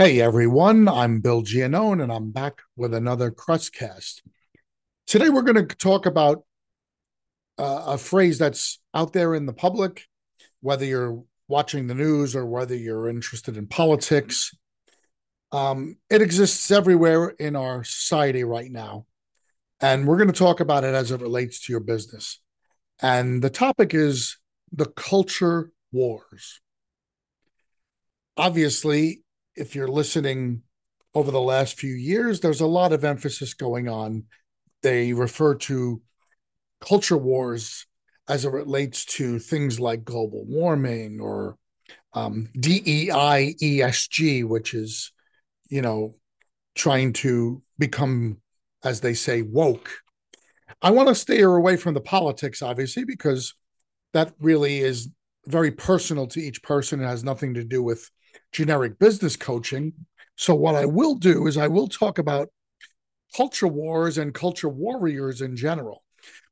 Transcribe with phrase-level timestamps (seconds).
[0.00, 4.22] Hey everyone, I'm Bill Giannone and I'm back with another Crestcast.
[5.06, 6.44] Today we're going to talk about
[7.58, 10.06] uh, a phrase that's out there in the public,
[10.62, 14.56] whether you're watching the news or whether you're interested in politics.
[15.52, 19.04] Um, it exists everywhere in our society right now.
[19.82, 22.40] And we're going to talk about it as it relates to your business.
[23.02, 24.38] And the topic is
[24.72, 26.62] the culture wars.
[28.38, 29.24] Obviously,
[29.60, 30.62] if you're listening
[31.14, 34.24] over the last few years, there's a lot of emphasis going on.
[34.82, 36.00] They refer to
[36.80, 37.86] culture wars
[38.28, 41.56] as it relates to things like global warming or
[42.14, 45.12] um, DEI ESG, which is,
[45.68, 46.14] you know,
[46.74, 48.38] trying to become,
[48.84, 49.90] as they say, woke.
[50.80, 53.54] I want to stay away from the politics, obviously, because
[54.14, 55.08] that really is
[55.46, 57.00] very personal to each person.
[57.00, 58.10] It has nothing to do with
[58.52, 59.92] generic business coaching.
[60.36, 62.48] So, what I will do is I will talk about
[63.36, 66.02] culture wars and culture warriors in general.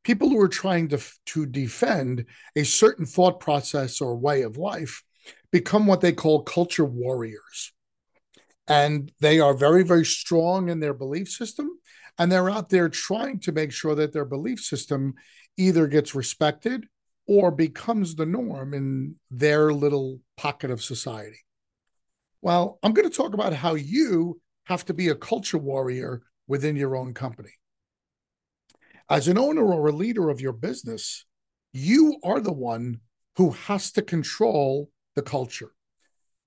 [0.05, 2.25] People who are trying to, to defend
[2.57, 5.03] a certain thought process or way of life
[5.51, 7.73] become what they call culture warriors.
[8.67, 11.71] And they are very, very strong in their belief system.
[12.19, 15.15] And they're out there trying to make sure that their belief system
[15.57, 16.87] either gets respected
[17.27, 21.39] or becomes the norm in their little pocket of society.
[22.41, 26.77] Well, I'm going to talk about how you have to be a culture warrior within
[26.77, 27.51] your own company.
[29.11, 31.25] As an owner or a leader of your business,
[31.73, 33.01] you are the one
[33.37, 35.73] who has to control the culture.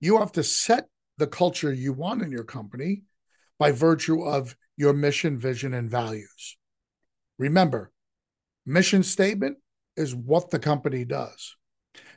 [0.00, 3.02] You have to set the culture you want in your company
[3.58, 6.56] by virtue of your mission, vision, and values.
[7.38, 7.92] Remember,
[8.64, 9.58] mission statement
[9.96, 11.56] is what the company does.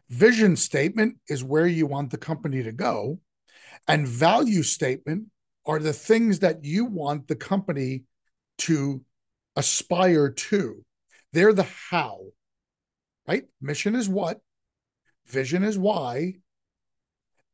[0.10, 3.20] Vision statement is where you want the company to go.
[3.88, 5.28] And value statement
[5.66, 8.04] are the things that you want the company
[8.60, 9.04] to
[9.56, 10.84] aspire to.
[11.34, 12.22] They're the how,
[13.28, 13.44] right?
[13.62, 14.40] Mission is what,
[15.28, 16.36] vision is why,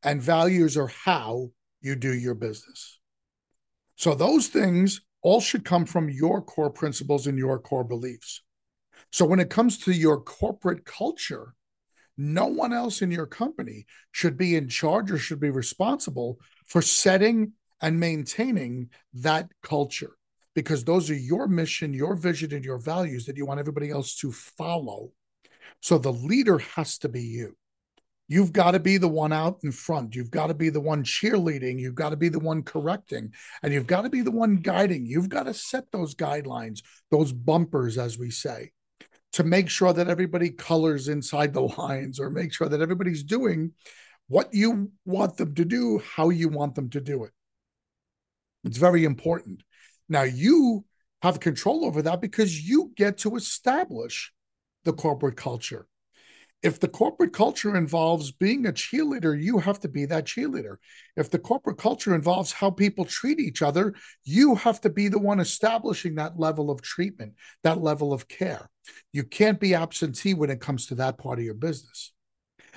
[0.03, 1.51] and values are how
[1.81, 2.99] you do your business.
[3.95, 8.41] So those things all should come from your core principles and your core beliefs.
[9.11, 11.53] So when it comes to your corporate culture,
[12.21, 16.81] no one else in your company should be in charge or should be responsible for
[16.81, 20.11] setting and maintaining that culture
[20.53, 24.15] because those are your mission, your vision, and your values that you want everybody else
[24.15, 25.11] to follow.
[25.79, 27.55] So the leader has to be you.
[28.27, 30.15] You've got to be the one out in front.
[30.15, 31.79] You've got to be the one cheerleading.
[31.79, 33.33] You've got to be the one correcting.
[33.63, 35.05] And you've got to be the one guiding.
[35.05, 38.71] You've got to set those guidelines, those bumpers, as we say
[39.33, 43.71] to make sure that everybody colors inside the lines or make sure that everybody's doing
[44.27, 47.31] what you want them to do, how you want them to do it.
[48.63, 49.63] It's very important.
[50.07, 50.85] Now, you
[51.21, 54.31] have control over that because you get to establish
[54.83, 55.87] the corporate culture
[56.63, 60.75] if the corporate culture involves being a cheerleader, you have to be that cheerleader.
[61.17, 65.19] If the corporate culture involves how people treat each other, you have to be the
[65.19, 67.33] one establishing that level of treatment,
[67.63, 68.69] that level of care.
[69.11, 72.13] You can't be absentee when it comes to that part of your business.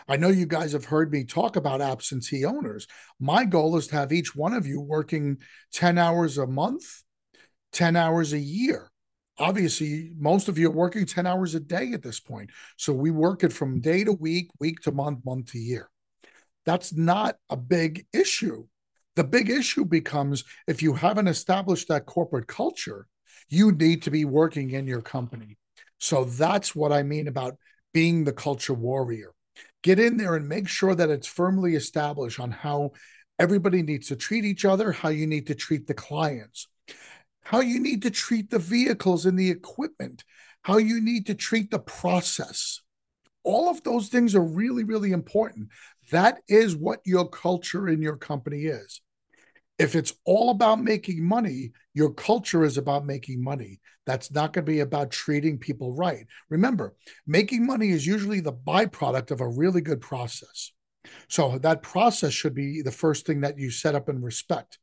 [0.09, 2.87] I know you guys have heard me talk about absentee owners.
[3.21, 5.39] My goal is to have each one of you working
[5.73, 6.85] 10 hours a month,
[7.73, 8.91] 10 hours a year
[9.39, 12.51] obviously most of you are working 10 hours a day at this point.
[12.77, 15.91] So we work it from day to week week to month month to year.
[16.65, 18.67] That's not a big issue.
[19.17, 23.07] The big issue becomes if you haven't established that corporate culture
[23.51, 25.59] you need to be working in your company.
[25.99, 27.57] So that's what i mean about
[27.93, 29.33] being the culture warrior.
[29.83, 32.93] Get in there and make sure that it's firmly established on how
[33.39, 36.69] everybody needs to treat each other how you need to treat the clients
[37.45, 40.25] how you need to treat the vehicles and the equipment,
[40.63, 42.81] how you need to treat the process.
[43.45, 45.69] All of those things are really, really important.
[46.11, 49.03] That is what your culture in your company is.
[49.79, 53.81] If it's all about making money, your culture is about making money.
[54.07, 56.27] That's not going to be about treating people right.
[56.49, 56.95] Remember,
[57.27, 60.73] making money is usually the byproduct of a really good process.
[61.29, 64.79] So that process should be the first thing that you set up and respect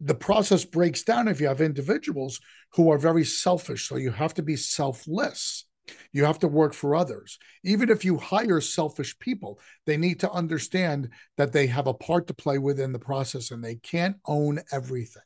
[0.00, 2.40] the process breaks down if you have individuals
[2.74, 3.88] who are very selfish.
[3.88, 5.66] So you have to be selfless.
[6.12, 7.38] You have to work for others.
[7.64, 12.26] Even if you hire selfish people, they need to understand that they have a part
[12.28, 15.22] to play within the process and they can't own everything.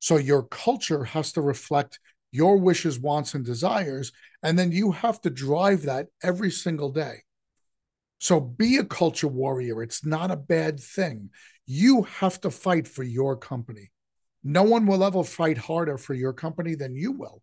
[0.00, 4.12] So your culture has to reflect your wishes, wants, and desires.
[4.42, 7.22] And then you have to drive that every single day.
[8.18, 9.82] So be a culture warrior.
[9.82, 11.30] It's not a bad thing.
[11.66, 13.90] You have to fight for your company.
[14.42, 17.42] No one will ever fight harder for your company than you will.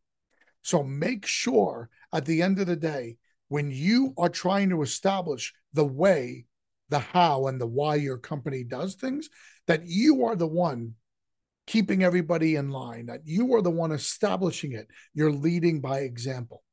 [0.61, 3.17] So make sure at the end of the day,
[3.47, 6.45] when you are trying to establish the way,
[6.89, 9.29] the how, and the why your company does things,
[9.67, 10.95] that you are the one
[11.67, 14.87] keeping everybody in line, that you are the one establishing it.
[15.13, 16.63] You're leading by example.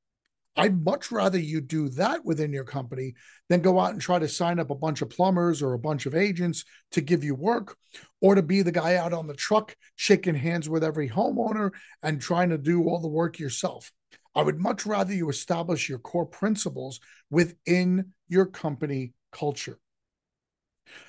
[0.55, 3.15] I'd much rather you do that within your company
[3.49, 6.05] than go out and try to sign up a bunch of plumbers or a bunch
[6.05, 7.77] of agents to give you work
[8.21, 11.71] or to be the guy out on the truck shaking hands with every homeowner
[12.03, 13.91] and trying to do all the work yourself.
[14.35, 17.01] I would much rather you establish your core principles
[17.31, 19.79] within your company culture.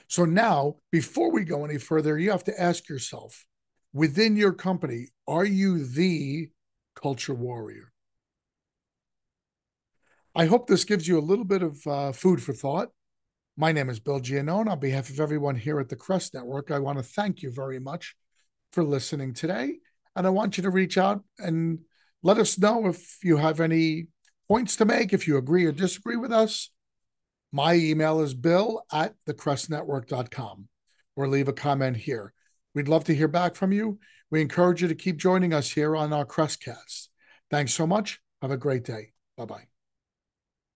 [0.08, 3.46] So now, before we go any further, you have to ask yourself
[3.94, 6.50] within your company, are you the
[6.96, 7.93] culture warrior?
[10.36, 12.90] I hope this gives you a little bit of uh, food for thought.
[13.56, 14.68] My name is Bill Giannone.
[14.68, 17.80] On behalf of everyone here at the Crest Network, I want to thank you very
[17.80, 18.16] much
[18.72, 19.76] for listening today.
[20.16, 21.80] And I want you to reach out and
[22.24, 24.08] let us know if you have any
[24.48, 26.72] points to make, if you agree or disagree with us.
[27.52, 30.68] My email is bill at thecrestnetwork.com
[31.16, 32.34] or leave a comment here.
[32.74, 34.00] We'd love to hear back from you.
[34.32, 37.10] We encourage you to keep joining us here on our Crestcast.
[37.52, 38.20] Thanks so much.
[38.42, 39.14] Have a great day.
[39.38, 39.73] Bye bye.